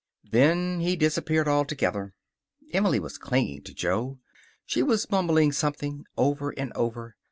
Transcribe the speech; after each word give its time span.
Then 0.31 0.79
he 0.79 0.95
disappeared 0.95 1.47
altogether. 1.47 2.15
Emily 2.73 2.99
was 2.99 3.19
clinging 3.19 3.61
to 3.65 3.73
Jo. 3.75 4.17
She 4.65 4.81
was 4.81 5.07
mumbling 5.11 5.51
something, 5.51 6.05
over 6.17 6.49
and 6.49 6.73
over. 6.73 7.15